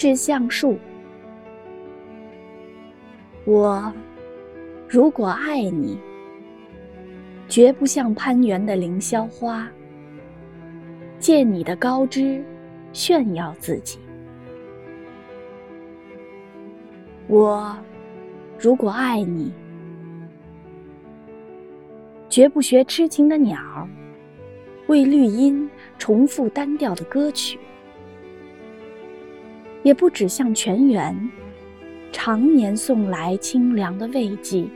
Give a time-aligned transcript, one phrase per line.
[0.00, 0.78] 致橡树。
[3.44, 3.92] 我
[4.88, 6.00] 如果爱你，
[7.50, 9.70] 绝不像攀援的凌霄花，
[11.18, 12.42] 借你的高枝
[12.94, 13.98] 炫耀自己。
[17.28, 17.76] 我
[18.58, 19.52] 如果爱你，
[22.30, 23.86] 绝不学痴情的鸟，
[24.86, 27.58] 为绿荫重复单调的歌曲，
[29.82, 31.30] 也不指向泉源
[32.12, 34.66] 常年送来清凉的慰藉，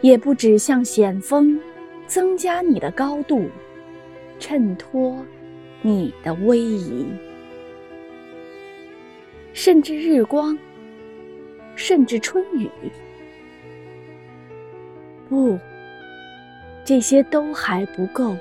[0.00, 1.60] 也不指向险峰
[2.06, 3.50] 增加你的高度，
[4.38, 5.24] 衬托
[5.82, 7.06] 你的威仪，
[9.52, 10.58] 甚至日光，
[11.74, 12.68] 甚至春雨，
[15.28, 15.58] 不。
[16.82, 18.36] 这些都还不够，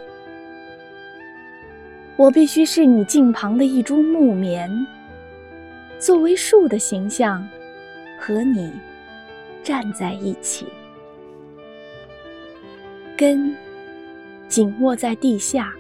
[2.18, 4.68] 我必须是你近旁的一株木棉，
[6.00, 7.46] 作为树的形象，
[8.18, 8.72] 和你
[9.62, 10.66] 站在一起，
[13.18, 13.54] 根
[14.48, 15.74] 紧握在地下，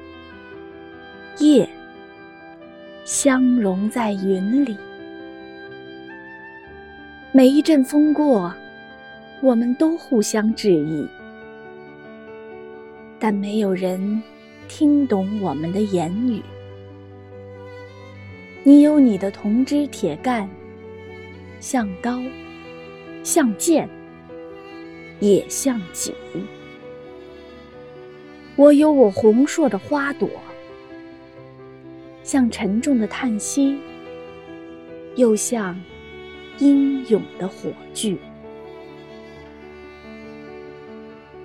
[1.37, 1.67] 叶
[3.05, 4.75] 相融在云里。
[7.31, 8.53] 每一阵风过，
[9.41, 11.07] 我们都互相致意。
[13.17, 14.21] 但没有人
[14.67, 16.41] 听懂我们的言语。
[18.63, 20.47] 你有你的铜枝铁干，
[21.61, 22.21] 像刀，
[23.23, 23.89] 像剑，
[25.21, 26.13] 也像戟。
[28.57, 30.29] 我有我红硕的花朵，
[32.21, 33.77] 像沉重的叹息，
[35.15, 35.79] 又像
[36.57, 38.17] 英勇的火炬。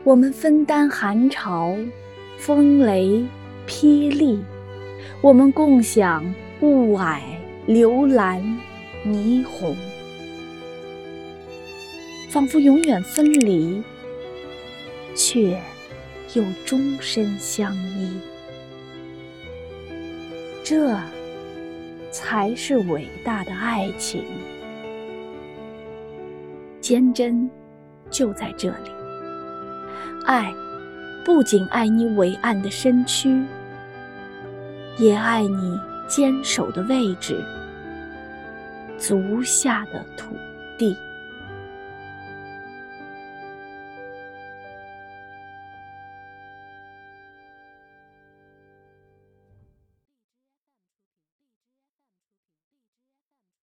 [0.03, 1.77] 我们分担寒潮、
[2.37, 3.25] 风雷、
[3.69, 4.37] 霹雳；
[5.23, 6.23] 我们共享
[6.65, 7.21] 雾霭、
[7.67, 8.41] 流岚、
[9.05, 9.77] 霓虹，
[12.31, 13.83] 仿佛永远分离，
[15.15, 15.61] 却
[16.33, 18.19] 又终身相依。
[20.65, 20.99] 这
[22.11, 24.25] 才是伟大的爱情，
[26.81, 27.51] 坚贞
[28.11, 28.91] 就在这里。
[30.25, 30.51] 爱，
[31.27, 33.43] 不仅爱你伟岸的身躯，
[34.97, 37.43] 也爱你坚守的位置，
[38.99, 40.37] 足下的土
[40.79, 40.97] 地。